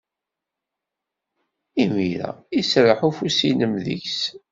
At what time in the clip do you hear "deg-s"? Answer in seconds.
3.85-4.21